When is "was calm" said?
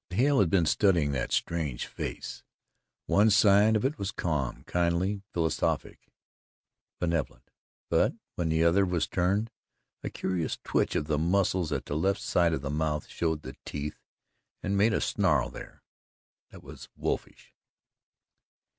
3.99-4.63